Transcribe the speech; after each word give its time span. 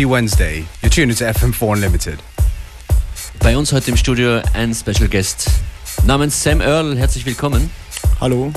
happy 0.00 0.10
Wednesday. 0.10 0.64
You're 0.82 0.88
tuned 0.90 1.14
to 1.14 1.24
FM4 1.24 1.72
Unlimited. 1.72 2.18
Bei 3.40 3.54
uns 3.54 3.70
heute 3.70 3.90
im 3.90 3.98
Studio 3.98 4.40
ein 4.54 4.74
Special 4.74 5.08
Guest 5.08 5.50
namens 6.06 6.42
Sam 6.42 6.62
Earl. 6.62 6.96
Herzlich 6.96 7.26
willkommen. 7.26 7.68
Hallo. 8.18 8.50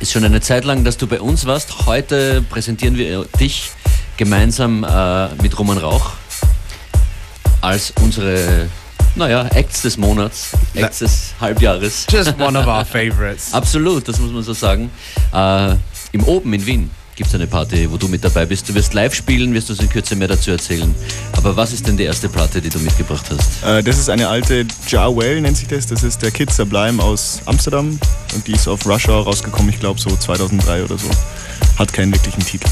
Ist 0.00 0.12
schon 0.12 0.24
eine 0.24 0.40
Zeit 0.40 0.64
lang, 0.64 0.84
dass 0.84 0.96
du 0.96 1.06
bei 1.06 1.20
uns 1.20 1.44
warst. 1.44 1.84
Heute 1.84 2.40
präsentieren 2.48 2.96
wir 2.96 3.26
dich 3.38 3.70
gemeinsam 4.16 4.84
äh, 4.84 5.34
mit 5.42 5.58
Roman 5.58 5.76
Rauch 5.76 6.12
als 7.60 7.92
unsere, 8.00 8.70
naja, 9.16 9.46
Acts 9.48 9.82
des 9.82 9.98
Monats, 9.98 10.52
Acts 10.74 11.00
des 11.00 11.34
Halbjahres. 11.38 12.06
Just 12.10 12.40
one 12.40 12.58
of 12.58 12.66
our 12.66 12.84
favorites. 12.90 13.52
Absolut, 13.52 14.08
das 14.08 14.18
muss 14.18 14.30
man 14.30 14.42
so 14.42 14.54
sagen. 14.54 14.90
Äh, 15.34 15.74
Im 16.12 16.24
Oben 16.24 16.54
in 16.54 16.64
Wien 16.64 16.90
gibt 17.16 17.28
es 17.30 17.34
eine 17.34 17.46
Party, 17.46 17.90
wo 17.90 17.96
du 17.96 18.08
mit 18.08 18.22
dabei 18.22 18.44
bist. 18.44 18.68
Du 18.68 18.74
wirst 18.74 18.92
live 18.92 19.14
spielen, 19.14 19.54
wirst 19.54 19.70
uns 19.70 19.80
in 19.80 19.88
Kürze 19.88 20.14
mehr 20.14 20.28
dazu 20.28 20.50
erzählen. 20.50 20.94
Aber 21.32 21.56
was 21.56 21.72
ist 21.72 21.86
denn 21.86 21.96
die 21.96 22.04
erste 22.04 22.28
Platte, 22.28 22.60
die 22.60 22.68
du 22.68 22.78
mitgebracht 22.78 23.24
hast? 23.30 23.64
Äh, 23.64 23.82
das 23.82 23.98
ist 23.98 24.10
eine 24.10 24.28
alte 24.28 24.66
Jar 24.86 25.16
Well, 25.16 25.40
nennt 25.40 25.56
sich 25.56 25.66
das. 25.66 25.86
Das 25.86 26.02
ist 26.02 26.20
der 26.20 26.30
Kid 26.30 26.52
Sublime 26.52 27.02
aus 27.02 27.40
Amsterdam 27.46 27.98
und 28.34 28.46
die 28.46 28.52
ist 28.52 28.68
auf 28.68 28.86
Russia 28.86 29.18
rausgekommen, 29.18 29.70
ich 29.70 29.80
glaube 29.80 29.98
so 29.98 30.14
2003 30.14 30.84
oder 30.84 30.98
so. 30.98 31.08
Hat 31.78 31.92
keinen 31.92 32.12
wirklichen 32.12 32.44
Titel. 32.44 32.68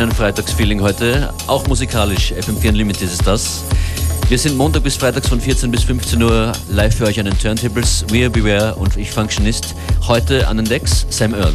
Bisschen 0.00 0.10
ein 0.10 0.16
Freitagsfeeling 0.16 0.80
heute, 0.80 1.34
auch 1.46 1.66
musikalisch. 1.66 2.32
FM4 2.32 2.68
Unlimited 2.70 3.02
ist 3.02 3.26
das. 3.26 3.64
Wir 4.28 4.38
sind 4.38 4.56
Montag 4.56 4.82
bis 4.82 4.96
Freitags 4.96 5.28
von 5.28 5.38
14 5.38 5.70
bis 5.70 5.84
15 5.84 6.22
Uhr 6.22 6.52
live 6.70 6.96
für 6.96 7.04
euch 7.04 7.18
an 7.18 7.26
den 7.26 7.38
Turntables. 7.38 8.06
We 8.08 8.22
are 8.22 8.30
Beware 8.30 8.74
und 8.76 8.96
ich 8.96 9.10
Functionist. 9.10 9.74
Heute 10.08 10.48
an 10.48 10.56
den 10.56 10.64
Decks 10.66 11.04
Sam 11.10 11.34
Earl. 11.34 11.54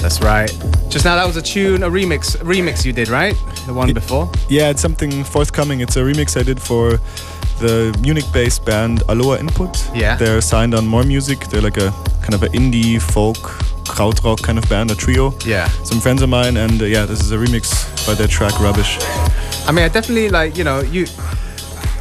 That's 0.00 0.22
right. 0.22 0.50
Just 0.90 1.04
now, 1.04 1.16
that 1.16 1.26
was 1.26 1.36
a 1.36 1.42
tune, 1.42 1.82
a 1.82 1.90
remix, 1.90 2.40
a 2.40 2.44
remix 2.44 2.82
you 2.82 2.94
did, 2.94 3.10
right? 3.10 3.36
The 3.66 3.74
one 3.74 3.92
before. 3.92 4.30
Yeah, 4.48 4.70
it's 4.70 4.80
something 4.80 5.22
forthcoming. 5.22 5.80
It's 5.80 5.96
a 5.96 6.02
remix 6.02 6.34
I 6.34 6.44
did 6.44 6.58
for 6.58 6.98
the 7.60 7.94
Munich-based 8.00 8.64
band 8.64 9.02
Aloha 9.08 9.36
Input. 9.38 9.76
Yeah. 9.94 10.16
They're 10.16 10.40
signed 10.40 10.74
on 10.74 10.86
More 10.86 11.04
Music. 11.04 11.40
They're 11.50 11.60
like 11.60 11.76
a 11.76 11.92
kind 12.22 12.32
of 12.32 12.42
an 12.42 12.52
indie 12.52 13.02
folk 13.02 13.55
krautrock 13.96 14.42
kind 14.42 14.58
of 14.58 14.68
band, 14.68 14.90
a 14.90 14.94
trio. 14.94 15.32
Yeah. 15.46 15.68
Some 15.84 16.00
friends 16.00 16.20
of 16.22 16.28
mine, 16.28 16.56
and 16.58 16.80
uh, 16.82 16.84
yeah, 16.84 17.06
this 17.06 17.20
is 17.20 17.32
a 17.32 17.36
remix 17.36 17.72
by 18.06 18.14
their 18.14 18.28
track 18.28 18.58
Rubbish. 18.60 18.98
I 19.66 19.72
mean, 19.72 19.84
I 19.84 19.88
definitely 19.88 20.28
like 20.28 20.56
you 20.58 20.64
know 20.64 20.80
you. 20.80 21.06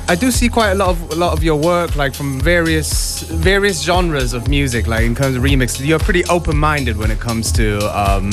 I 0.07 0.13
do 0.13 0.29
see 0.29 0.49
quite 0.49 0.71
a 0.71 0.75
lot 0.75 0.89
of 0.89 1.11
a 1.11 1.15
lot 1.15 1.33
of 1.33 1.41
your 1.43 1.55
work, 1.55 1.95
like 1.95 2.13
from 2.13 2.39
various 2.39 3.21
various 3.23 3.81
genres 3.81 4.33
of 4.33 4.47
music, 4.47 4.87
like 4.87 5.03
in 5.05 5.15
terms 5.15 5.35
of 5.35 5.41
remix. 5.43 5.83
You're 5.83 5.97
pretty 5.99 6.23
open-minded 6.25 6.95
when 6.97 7.09
it 7.11 7.19
comes 7.19 7.51
to, 7.53 7.79
um, 7.97 8.29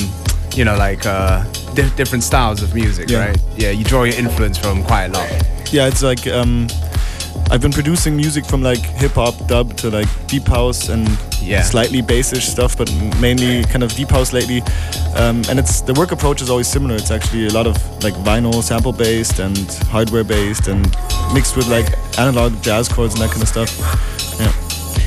you 0.53 0.65
know, 0.65 0.75
like 0.77 1.05
uh, 1.07 1.43
di- 1.73 1.89
different 1.95 2.23
styles 2.23 2.61
of 2.61 2.75
music, 2.75 3.09
Yeah. 3.09 3.25
right? 3.25 3.37
Yeah, 3.57 3.71
you 3.71 3.83
draw 3.83 4.03
your 4.03 4.15
influence 4.15 4.57
from 4.59 4.83
quite 4.83 5.05
a 5.05 5.13
lot. 5.13 5.27
Yeah, 5.73 5.87
it's 5.87 6.03
like 6.03 6.27
um, 6.27 6.67
I've 7.51 7.61
been 7.61 7.71
producing 7.71 8.15
music 8.15 8.45
from 8.45 8.61
like 8.63 8.79
hip 8.79 9.11
hop, 9.13 9.35
dub 9.47 9.75
to 9.77 9.89
like 9.89 10.07
deep 10.27 10.47
house 10.47 10.89
and 10.89 11.07
Yeah. 11.41 11.61
slightly 11.63 12.01
bassish 12.01 12.43
stuff, 12.49 12.77
but 12.77 12.91
mainly 13.19 13.63
kind 13.65 13.83
of 13.83 13.93
deep 13.93 14.09
house 14.09 14.31
lately. 14.33 14.61
Um, 15.15 15.43
and 15.49 15.59
it's 15.59 15.81
the 15.81 15.93
work 15.93 16.11
approach 16.11 16.41
is 16.41 16.49
always 16.49 16.67
similar. 16.67 16.95
It's 16.95 17.11
actually 17.11 17.47
a 17.47 17.51
lot 17.53 17.67
of 17.67 17.75
like 18.03 18.13
vinyl 18.25 18.63
sample 18.63 18.93
based 18.93 19.39
and 19.39 19.57
hardware 19.91 20.23
based 20.23 20.67
and 20.67 20.81
mixed 21.33 21.55
with 21.57 21.67
like 21.67 21.87
analog 22.17 22.59
jazz 22.61 22.87
chords 22.87 23.13
and 23.15 23.21
that 23.23 23.29
kind 23.31 23.41
of 23.43 23.49
stuff. 23.49 23.71
Yeah. 24.39 24.51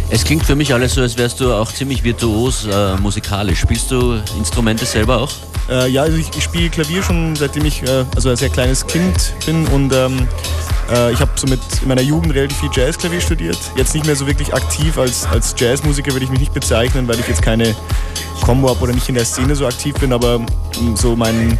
Es 0.08 0.24
klingt 0.24 0.44
für 0.44 0.54
mich 0.54 0.72
alles 0.72 0.94
so, 0.94 1.00
als 1.00 1.18
wärst 1.18 1.40
du 1.40 1.52
auch 1.52 1.72
ziemlich 1.72 2.04
virtuos 2.04 2.64
äh, 2.66 2.96
musikalisch. 2.96 3.60
Spielst 3.60 3.90
du 3.90 4.20
Instrumente 4.38 4.86
selber 4.86 5.22
auch? 5.22 5.30
Äh, 5.68 5.88
ja, 5.88 6.02
also 6.02 6.16
ich, 6.16 6.28
ich 6.36 6.44
spiele 6.44 6.70
Klavier 6.70 7.02
schon 7.02 7.34
seitdem 7.34 7.64
ich 7.64 7.82
äh, 7.82 8.04
also 8.14 8.30
ein 8.30 8.36
sehr 8.36 8.50
kleines 8.50 8.86
Kind 8.86 9.34
bin 9.44 9.66
und 9.66 9.92
ähm, 9.92 10.28
äh, 10.92 11.12
ich 11.12 11.18
habe 11.18 11.32
so 11.34 11.48
mit 11.48 11.60
in 11.82 11.88
meiner 11.88 12.02
Jugend 12.02 12.32
relativ 12.34 12.58
viel 12.58 12.70
Jazzklavier 12.72 13.20
studiert. 13.20 13.58
Jetzt 13.76 13.94
nicht 13.94 14.06
mehr 14.06 14.14
so 14.14 14.28
wirklich 14.28 14.54
aktiv 14.54 14.96
als, 14.96 15.26
als 15.26 15.56
Jazzmusiker 15.58 16.12
würde 16.12 16.24
ich 16.24 16.30
mich 16.30 16.40
nicht 16.40 16.54
bezeichnen, 16.54 17.08
weil 17.08 17.18
ich 17.18 17.26
jetzt 17.26 17.42
keine 17.42 17.74
Combo 18.42 18.68
habe 18.70 18.80
oder 18.80 18.92
nicht 18.92 19.08
in 19.08 19.16
der 19.16 19.24
Szene 19.24 19.56
so 19.56 19.66
aktiv 19.66 19.94
bin, 19.96 20.12
aber 20.12 20.36
ähm, 20.78 20.96
so 20.96 21.16
mein 21.16 21.58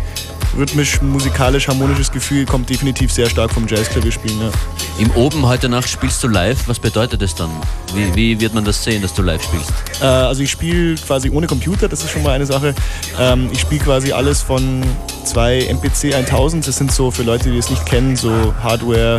rhythmisch, 0.57 1.01
musikalisch, 1.03 1.69
harmonisches 1.69 2.11
Gefühl 2.11 2.47
kommt 2.47 2.71
definitiv 2.71 3.13
sehr 3.13 3.29
stark 3.29 3.53
vom 3.53 3.67
Jazzklavierspielen. 3.67 4.41
Ja. 4.41 4.51
Im 4.99 5.11
Oben 5.13 5.47
heute 5.47 5.69
Nacht 5.69 5.89
spielst 5.89 6.23
du 6.23 6.29
live. 6.29 6.67
Was 6.67 6.79
bedeutet 6.79 7.23
das 7.23 7.35
dann? 7.35 7.51
Wie, 7.95 8.15
wie 8.15 8.41
wird 8.41 8.55
man 8.55 8.65
das 8.65 8.83
sehen, 8.83 9.03
dass 9.03 9.15
du 9.15 9.23
live 9.23 9.43
spielst? 9.43 9.73
Äh, 10.01 10.05
also 10.05 10.43
ich 10.43 10.51
spiele 10.51 10.95
quasi 10.97 11.31
ohne 11.31 11.47
Computer, 11.47 11.89
das 11.89 12.03
ist 12.03 12.11
schon 12.11 12.23
mal 12.23 12.33
eine 12.33 12.47
Sache. 12.47 12.75
Ähm, 13.19 13.49
ich 13.53 13.61
spiele 13.61 13.83
quasi 13.83 14.13
alles 14.13 14.43
von 14.43 14.83
zwei 15.25 15.61
MPC 15.61 16.15
1000. 16.15 16.67
Das 16.67 16.77
sind 16.77 16.93
so 16.93 17.11
für 17.11 17.23
Leute, 17.23 17.51
die 17.51 17.59
es 17.59 17.71
nicht 17.71 17.85
kennen, 17.87 18.17
so 18.17 18.55
Hardware 18.63 19.19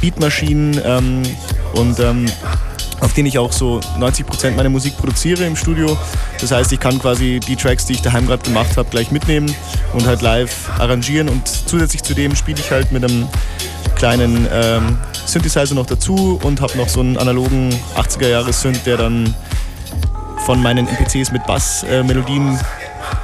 Beatmaschinen 0.00 0.80
ähm, 0.84 1.22
und 1.74 1.98
ähm, 1.98 2.26
auf 3.04 3.12
denen 3.12 3.26
ich 3.26 3.38
auch 3.38 3.52
so 3.52 3.80
90% 3.98 4.52
meiner 4.52 4.70
Musik 4.70 4.96
produziere 4.96 5.44
im 5.44 5.56
Studio. 5.56 5.96
Das 6.40 6.50
heißt, 6.50 6.72
ich 6.72 6.80
kann 6.80 6.98
quasi 6.98 7.38
die 7.46 7.54
Tracks, 7.54 7.84
die 7.84 7.92
ich 7.92 8.02
daheim 8.02 8.26
gerade 8.26 8.42
gemacht 8.42 8.76
habe, 8.78 8.88
gleich 8.88 9.10
mitnehmen 9.10 9.54
und 9.92 10.06
halt 10.06 10.22
live 10.22 10.70
arrangieren. 10.78 11.28
Und 11.28 11.46
zusätzlich 11.46 12.02
zu 12.02 12.14
dem 12.14 12.34
spiele 12.34 12.58
ich 12.58 12.70
halt 12.70 12.92
mit 12.92 13.04
einem 13.04 13.28
kleinen 13.94 14.48
ähm, 14.50 14.98
Synthesizer 15.26 15.74
noch 15.74 15.86
dazu 15.86 16.40
und 16.42 16.62
habe 16.62 16.76
noch 16.78 16.88
so 16.88 17.00
einen 17.00 17.18
analogen 17.18 17.78
80er-Jahres-Synth, 17.96 18.86
der 18.86 18.96
dann 18.96 19.34
von 20.46 20.62
meinen 20.62 20.88
NPCs 20.88 21.30
mit 21.30 21.46
Bassmelodien 21.46 22.58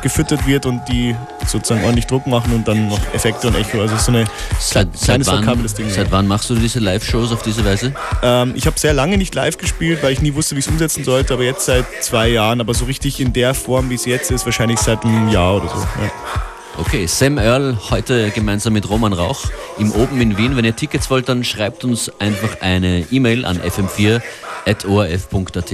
gefüttert 0.02 0.46
wird 0.46 0.66
und 0.66 0.80
die 0.88 1.14
sozusagen 1.46 1.82
ordentlich 1.84 2.06
Druck 2.06 2.26
machen 2.26 2.54
und 2.54 2.66
dann 2.66 2.88
noch 2.88 3.00
Effekte 3.12 3.48
und 3.48 3.56
Echo. 3.56 3.80
Also 3.80 3.96
so 3.96 4.12
eine 4.12 4.24
Seit, 4.58 4.96
seit, 4.96 5.22
kleines 5.22 5.26
wann, 5.26 5.66
Ding. 5.76 5.90
seit 5.90 6.10
wann 6.10 6.26
machst 6.26 6.50
du 6.50 6.54
diese 6.54 6.80
Live-Shows 6.80 7.32
auf 7.32 7.42
diese 7.42 7.64
Weise? 7.64 7.92
Ähm, 8.22 8.52
ich 8.54 8.66
habe 8.66 8.78
sehr 8.78 8.94
lange 8.94 9.18
nicht 9.18 9.34
live 9.34 9.58
gespielt, 9.58 10.02
weil 10.02 10.12
ich 10.12 10.22
nie 10.22 10.34
wusste, 10.34 10.54
wie 10.54 10.60
ich 10.60 10.66
es 10.66 10.72
umsetzen 10.72 11.04
sollte, 11.04 11.34
aber 11.34 11.44
jetzt 11.44 11.66
seit 11.66 11.84
zwei 12.02 12.28
Jahren, 12.28 12.60
aber 12.60 12.74
so 12.74 12.84
richtig 12.84 13.20
in 13.20 13.32
der 13.32 13.54
Form, 13.54 13.90
wie 13.90 13.94
es 13.94 14.04
jetzt 14.04 14.30
ist, 14.30 14.44
wahrscheinlich 14.44 14.78
seit 14.78 15.04
einem 15.04 15.28
Jahr 15.28 15.56
oder 15.56 15.68
so. 15.68 15.76
Ja. 15.76 16.10
Okay, 16.78 17.06
Sam 17.06 17.36
Earl 17.36 17.76
heute 17.90 18.30
gemeinsam 18.30 18.72
mit 18.72 18.88
Roman 18.88 19.12
Rauch 19.12 19.44
im 19.78 19.92
Oben 19.92 20.20
in 20.20 20.38
Wien. 20.38 20.56
Wenn 20.56 20.64
ihr 20.64 20.74
Tickets 20.74 21.10
wollt, 21.10 21.28
dann 21.28 21.44
schreibt 21.44 21.84
uns 21.84 22.10
einfach 22.20 22.60
eine 22.60 23.04
E-Mail 23.10 23.44
an 23.44 23.60
fm4.orf.at. 23.60 25.72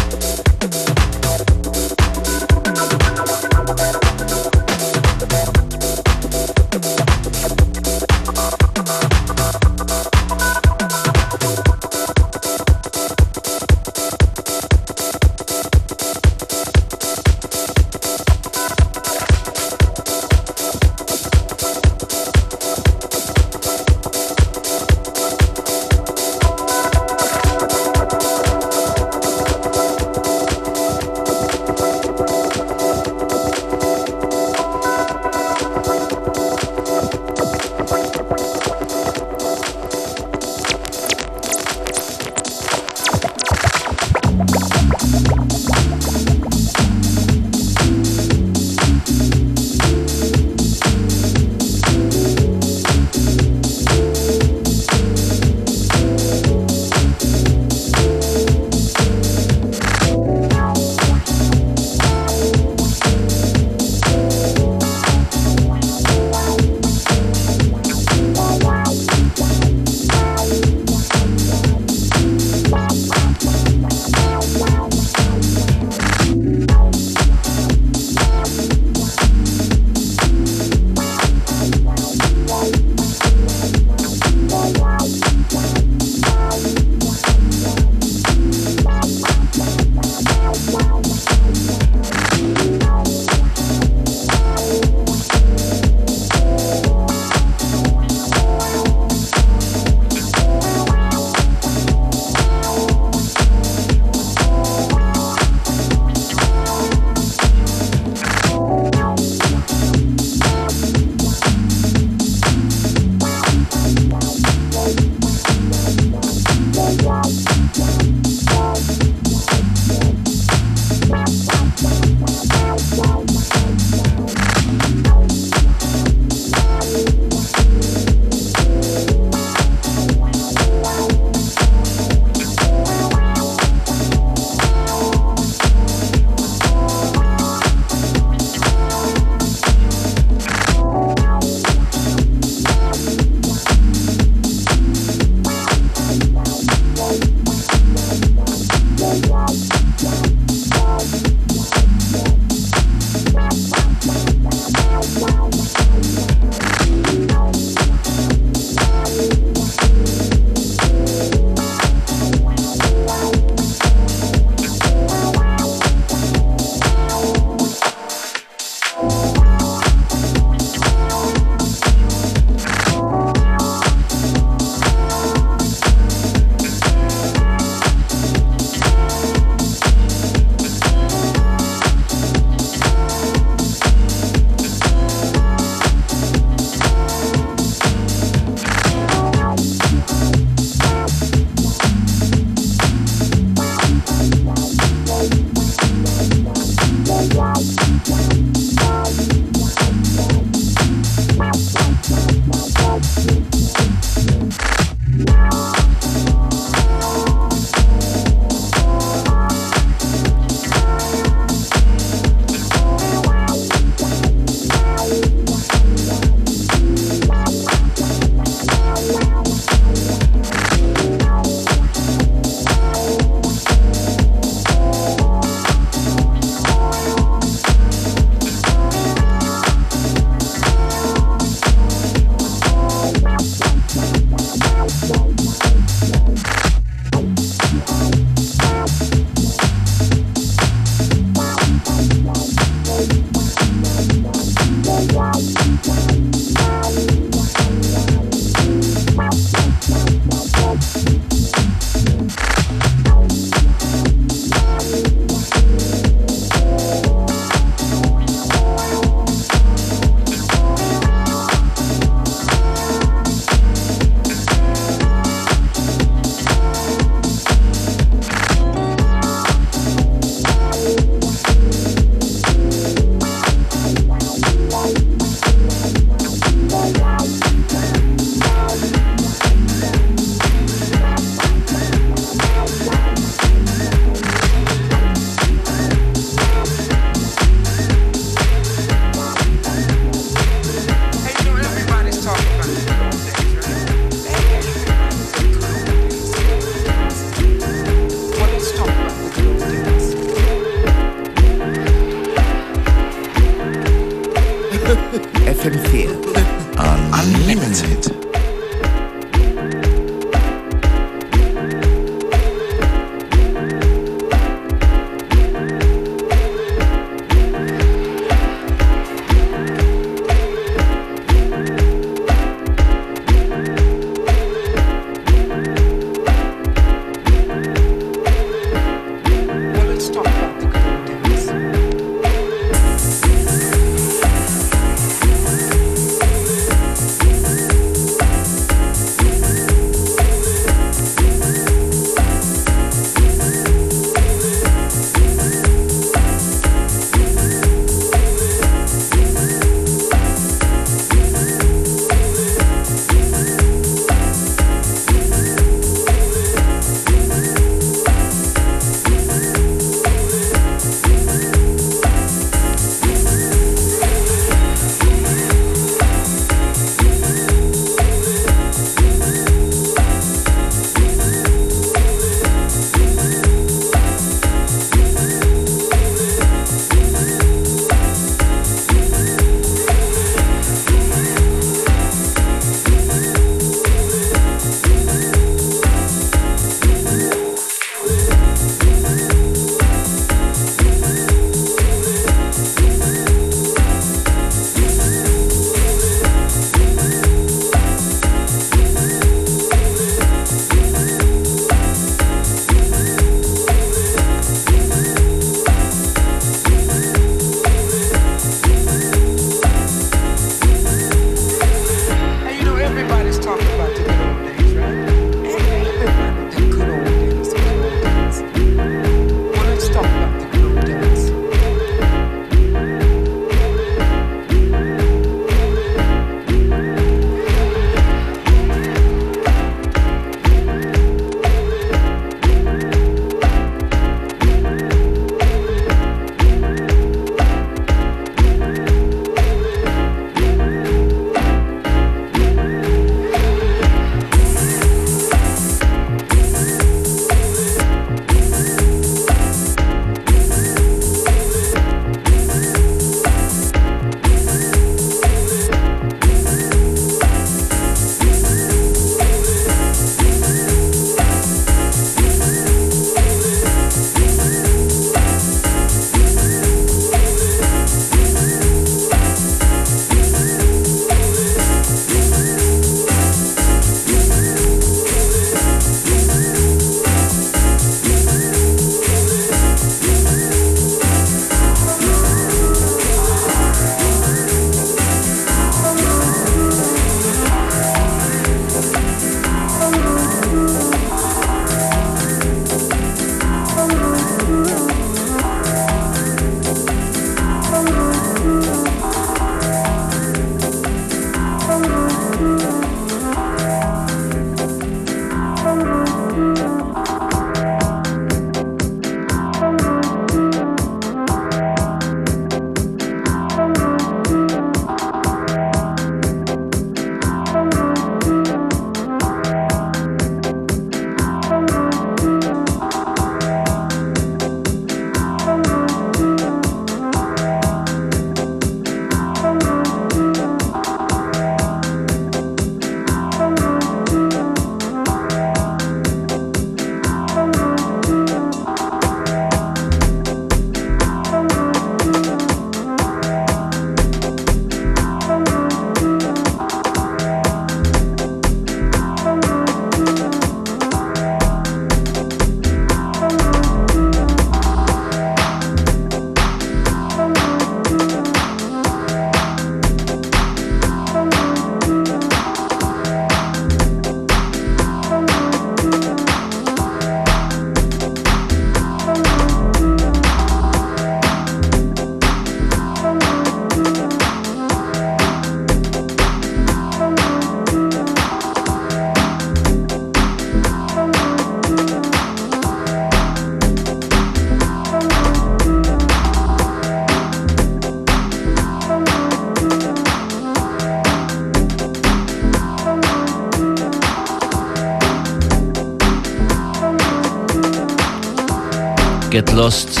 Lost 599.54 600.00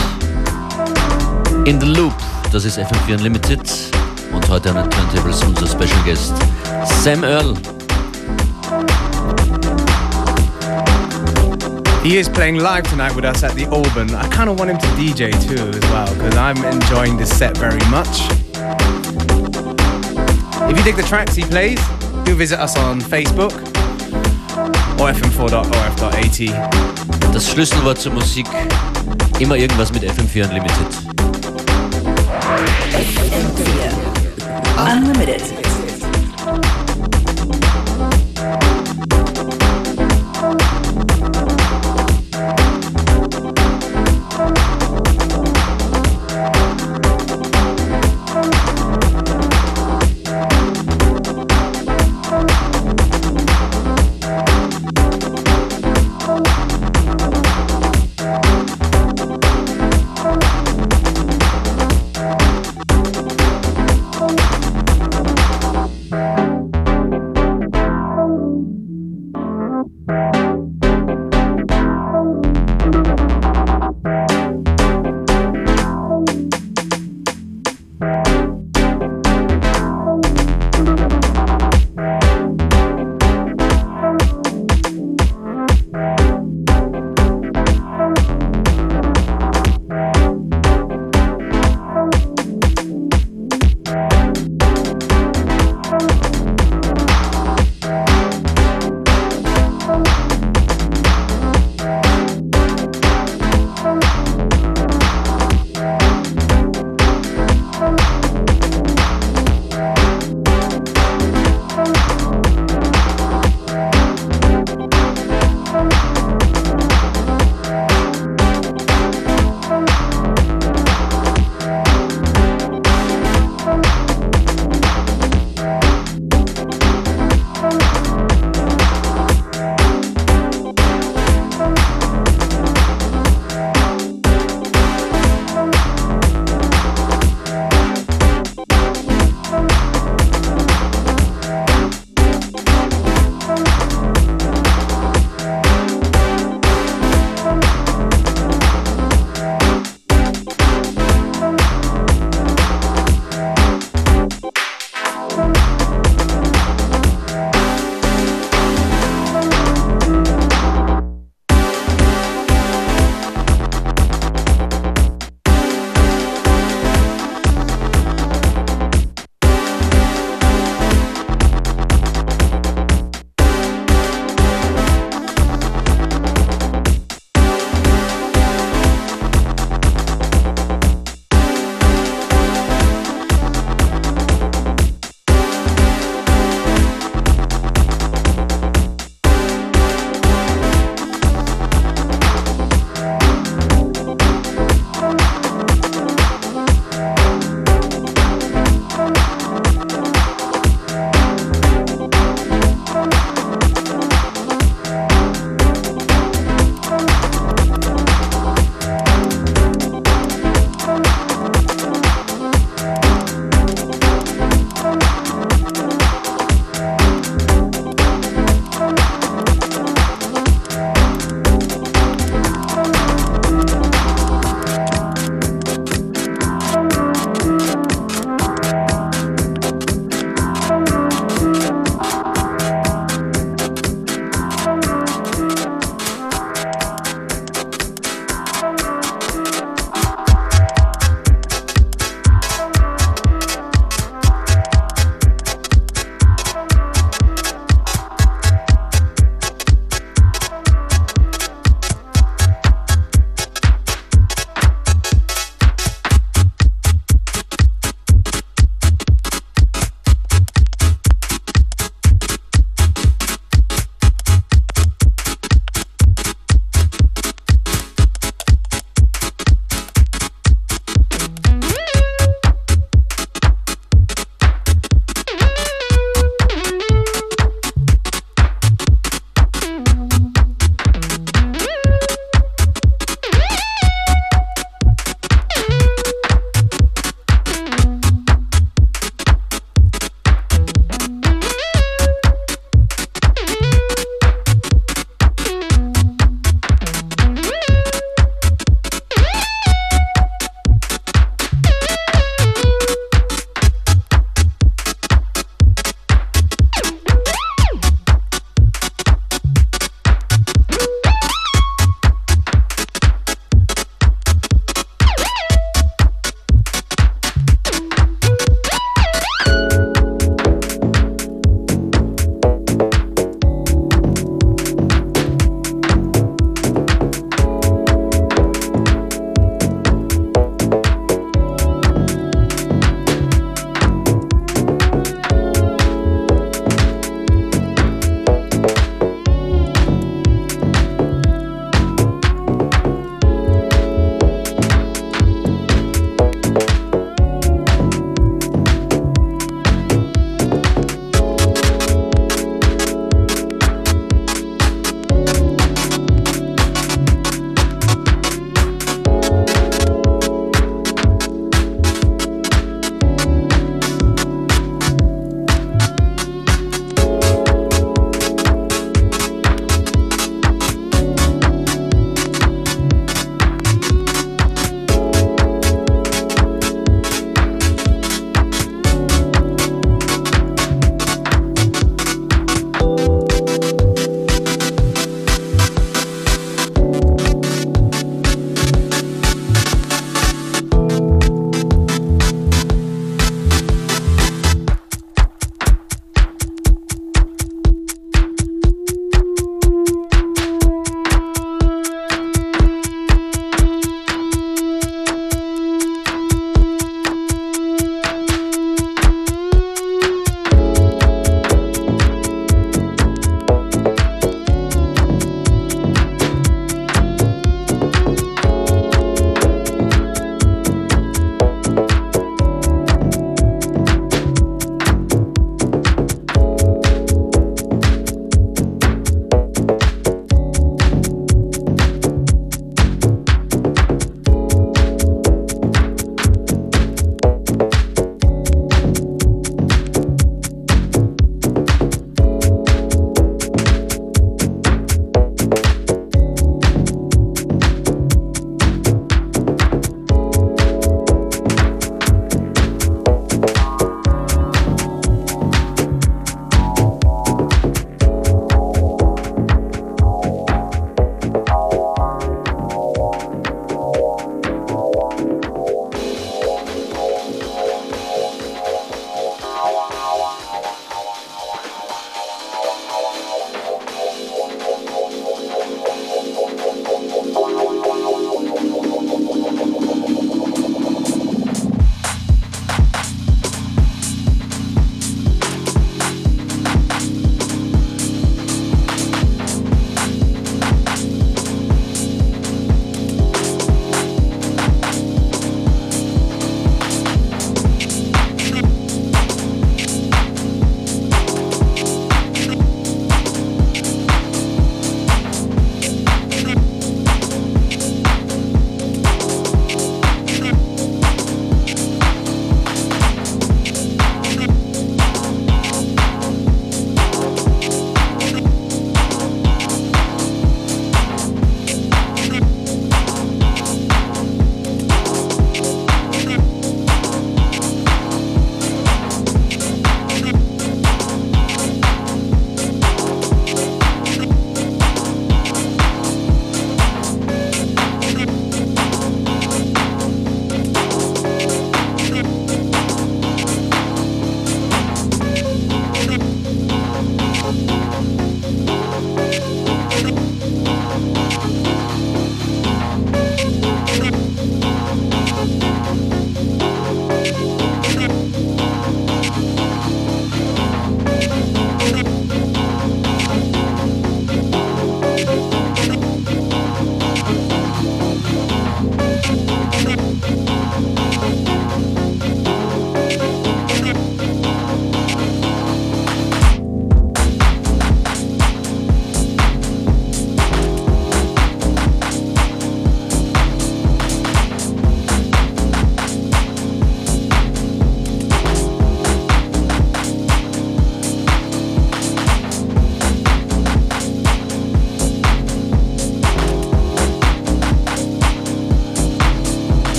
in 1.64 1.78
the 1.78 1.86
Loop. 1.86 2.12
Das 2.50 2.64
ist 2.64 2.76
FM4 2.76 3.18
Unlimited. 3.18 3.60
Und 4.32 4.48
heute 4.48 4.70
an 4.70 4.76
den 4.76 4.90
Turntables 4.90 5.44
unser 5.44 5.68
Special 5.68 6.02
Guest 6.04 6.32
Sam 7.04 7.22
Earl. 7.22 7.54
He 12.02 12.18
is 12.18 12.28
playing 12.28 12.56
live 12.56 12.82
tonight 12.90 13.14
with 13.14 13.24
us 13.24 13.44
at 13.44 13.54
the 13.54 13.66
Auburn. 13.66 14.12
I 14.16 14.26
kind 14.28 14.50
of 14.50 14.58
want 14.58 14.70
him 14.70 14.78
to 14.78 14.86
DJ 14.96 15.30
too 15.46 15.70
as 15.70 15.84
well 15.90 16.12
because 16.14 16.36
I'm 16.36 16.64
enjoying 16.64 17.16
this 17.16 17.30
set 17.30 17.56
very 17.56 17.78
much. 17.90 18.26
If 20.68 20.76
you 20.76 20.82
dig 20.82 20.96
the 20.96 21.06
tracks 21.08 21.36
he 21.36 21.44
plays, 21.44 21.78
do 22.24 22.34
visit 22.34 22.58
us 22.58 22.76
on 22.76 23.00
Facebook 23.00 23.52
or 24.98 25.12
fm4.orf.at. 25.12 26.40
Das 27.32 27.50
Schlüsselwort 27.50 28.00
zur 28.00 28.12
Musik, 28.12 28.46
immer 29.38 29.56
irgendwas 29.56 29.92
mit 29.92 30.04
FM4 30.04 30.48
Unlimited. 30.48 30.86
Unlimited. 34.76 35.63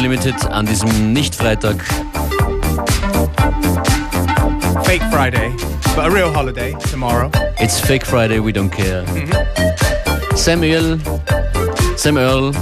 Unlimited 0.00 0.46
an 0.50 0.64
diesem 0.64 1.12
Nicht-Freitag. 1.12 1.76
Fake 4.82 5.02
Friday, 5.12 5.50
but 5.94 6.06
a 6.06 6.10
real 6.10 6.32
holiday 6.32 6.74
tomorrow. 6.90 7.30
It's 7.58 7.78
Fake 7.78 8.06
Friday, 8.06 8.40
we 8.40 8.50
don't 8.50 8.70
care. 8.70 9.04
Sam 10.34 10.62
Earl, 10.62 10.98
Sam 11.96 12.16
Earl, 12.16 12.52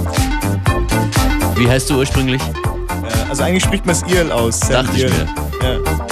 wie 1.55 1.69
heißt 1.69 1.89
du 1.89 1.99
ursprünglich? 1.99 2.41
Äh, 2.41 3.29
Also 3.29 3.43
eigentlich 3.43 3.63
spricht 3.63 3.85
man 3.85 3.95
es 3.95 4.03
Earl 4.13 4.33
aus. 4.33 4.59
Sam 4.59 4.85
Dachte 4.85 4.97
ich 4.97 5.03
Earl. 5.03 5.27
Ja. 5.63 6.09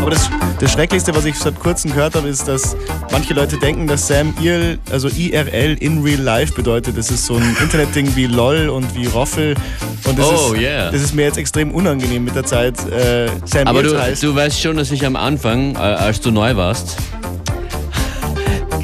Aber 0.00 0.10
das, 0.12 0.30
das 0.60 0.70
Schrecklichste, 0.70 1.12
was 1.12 1.24
ich 1.24 1.34
seit 1.36 1.58
kurzem 1.58 1.92
gehört 1.92 2.14
habe, 2.14 2.28
ist, 2.28 2.46
dass 2.46 2.76
manche 3.10 3.34
Leute 3.34 3.56
denken, 3.58 3.88
dass 3.88 4.06
Sam 4.06 4.32
Earl, 4.40 4.78
also 4.92 5.08
IRL 5.08 5.76
in 5.80 6.04
Real 6.04 6.20
Life 6.20 6.54
bedeutet. 6.54 6.96
Das 6.96 7.10
ist 7.10 7.26
so 7.26 7.34
ein 7.34 7.56
Internetding 7.60 8.14
wie 8.14 8.26
LOL 8.26 8.68
und 8.68 8.94
wie 8.94 9.06
Roffel. 9.06 9.56
Und 10.08 10.18
das, 10.18 10.26
Oh, 10.26 10.52
ist, 10.54 10.60
yeah. 10.60 10.90
das 10.90 11.02
ist 11.02 11.14
mir 11.14 11.22
jetzt 11.24 11.36
extrem 11.38 11.72
unangenehm 11.72 12.24
mit 12.24 12.34
der 12.34 12.44
Zeit. 12.44 12.74
Äh, 12.90 13.28
Sam 13.44 13.66
Aber 13.66 13.82
du, 13.82 13.98
heißt. 14.00 14.22
du 14.22 14.34
weißt 14.34 14.60
schon, 14.60 14.76
dass 14.76 14.90
ich 14.90 15.04
am 15.04 15.16
Anfang, 15.16 15.74
äh, 15.74 15.78
als 15.78 16.20
du 16.20 16.30
neu 16.30 16.54
warst, 16.56 16.96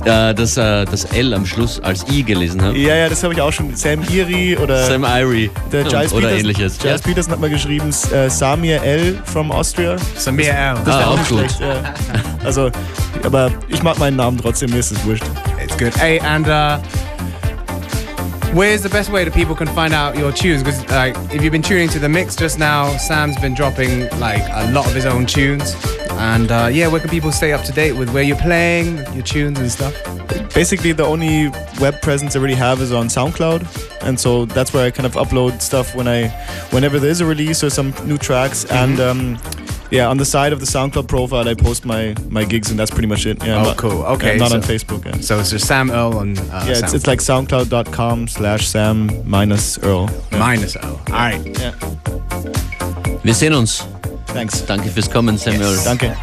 äh, 0.05 0.35
das, 0.35 0.57
äh, 0.57 0.85
das 0.85 1.05
L 1.05 1.33
am 1.33 1.47
Schluss 1.47 1.79
als 1.81 2.05
I 2.11 2.25
gelesen 2.25 2.61
habe. 2.61 2.77
ja, 2.77 2.97
ja, 2.97 3.09
das 3.09 3.23
habe 3.23 3.35
ich 3.35 3.41
auch 3.41 3.53
schon. 3.53 3.75
Sam 3.77 4.01
Iri 4.11 4.57
oder 4.57 4.85
Sam 4.85 5.05
Irie 5.05 5.49
der 5.71 5.85
Giles 5.85 6.13
oder 6.13 6.29
Peterson, 6.29 6.39
ähnliches. 6.51 6.79
Giles 6.79 7.03
Peterson 7.03 7.33
hat 7.35 7.41
mal 7.41 7.51
geschrieben, 7.51 7.91
äh, 8.13 8.29
Samir 8.29 8.83
L. 8.83 9.19
from 9.25 9.53
Austria. 9.53 9.97
Samir 10.17 10.53
L. 10.53 10.75
Das 10.85 10.95
Ah, 10.95 10.99
wäre 10.99 11.09
auch 11.11 11.19
nicht 11.19 11.31
gut. 11.31 11.61
Ja. 11.61 11.95
Also, 12.45 12.71
aber 13.23 13.53
ich 13.69 13.81
mag 13.85 13.97
meinen 14.01 14.17
Namen 14.17 14.39
trotzdem, 14.39 14.71
mir 14.71 14.79
ist 14.81 14.91
es 14.91 15.05
wurscht. 15.05 15.23
It's 15.65 15.79
good. 15.79 15.93
Hey, 15.97 16.19
and 16.21 16.49
uh, 16.49 16.79
where's 18.53 18.83
the 18.83 18.89
best 18.89 19.11
way 19.11 19.25
that 19.25 19.35
people 19.35 19.55
can 19.55 19.69
find 19.69 19.93
out 19.93 20.17
your 20.17 20.33
tunes? 20.33 20.63
Because 20.63 20.85
like, 20.91 21.17
if 21.33 21.43
you've 21.43 21.53
been 21.53 21.63
tuning 21.63 21.89
to 21.91 21.99
the 21.99 22.09
mix 22.09 22.37
just 22.37 22.59
now, 22.59 22.97
Sam's 22.97 23.39
been 23.39 23.55
dropping 23.55 24.09
like 24.19 24.43
a 24.51 24.71
lot 24.73 24.87
of 24.87 24.95
his 24.95 25.07
own 25.07 25.27
tunes. 25.27 25.75
And 26.13 26.53
uh, 26.53 26.69
yeah, 26.73 26.89
where 26.89 27.01
can 27.01 27.11
people 27.11 27.33
stay 27.33 27.53
up 27.53 27.65
to 27.65 27.73
date 27.73 27.93
with 27.93 28.11
where 28.11 28.23
you're 28.23 28.37
playing, 28.37 28.99
your 29.15 29.23
tunes 29.23 29.59
and 29.59 29.71
stuff? 29.71 29.95
basically 30.55 30.93
the 30.93 31.05
only 31.05 31.49
web 31.81 32.01
presence 32.03 32.37
I 32.37 32.39
really 32.39 32.55
have 32.55 32.81
is 32.81 32.93
on 32.93 33.07
SoundCloud, 33.07 34.03
and 34.03 34.19
so 34.19 34.45
that's 34.45 34.73
where 34.73 34.87
I 34.87 34.91
kind 34.91 35.07
of 35.07 35.15
upload 35.15 35.61
stuff 35.61 35.95
when 35.95 36.09
I, 36.09 36.29
whenever 36.71 36.99
there 36.99 37.11
is 37.11 37.21
a 37.21 37.27
release 37.27 37.63
or 37.65 37.71
some 37.71 37.95
new 38.05 38.19
tracks, 38.19 38.65
and 38.67 39.01
um, 39.01 39.39
yeah, 39.93 40.09
on 40.11 40.17
the 40.19 40.25
side 40.25 40.53
of 40.53 40.59
the 40.61 40.67
SoundCloud 40.67 41.07
profile 41.07 41.49
I 41.49 41.55
post 41.55 41.85
my 41.85 42.15
my 42.31 42.45
gigs, 42.45 42.71
and 42.71 42.79
that's 42.79 42.91
pretty 42.91 43.09
much 43.09 43.27
it. 43.27 43.37
Yeah, 43.45 43.61
Oh, 43.61 43.65
not- 43.65 43.77
cool. 43.77 43.99
yeah, 44.01 44.15
Okay, 44.15 44.37
not 44.39 44.49
so- 44.51 44.57
on 44.57 44.63
Facebook. 44.63 45.05
Yeah, 45.05 45.21
So 45.21 45.39
it's 45.41 45.51
just 45.51 45.67
Sam 45.67 45.91
Earl 45.91 46.17
on 46.19 46.37
uh, 46.39 46.65
yeah 46.67 46.79
it's, 46.79 46.95
it's 46.95 47.07
like 47.07 47.21
SoundCloud.com 47.21 48.29
slash 48.29 48.67
Sam 48.69 49.09
minus 49.25 49.79
Earl. 49.83 50.09
Yeah. 50.33 50.39
minus 50.39 50.77
Earl. 50.77 50.99
All 51.09 51.31
right. 51.31 51.41
Yeah. 51.61 51.73
Wir 53.23 53.35
sehen 53.35 53.55
uns. 53.55 53.85
Thanks. 54.35 54.65
Danke 54.67 54.89
fürs 54.91 55.09
Kommen, 55.11 55.39
Samuel. 55.39 55.77
Danke. 55.85 56.17